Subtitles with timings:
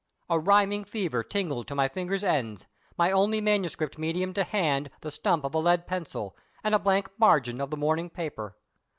[0.31, 2.65] A rhyming fever tingled to my fingers' ends,
[2.97, 7.61] my only manuscript medium to hand, the stump of a lead pencil, and blank margin
[7.61, 8.55] of the morning paper.